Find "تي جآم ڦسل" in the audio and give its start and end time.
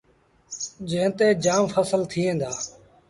1.17-2.01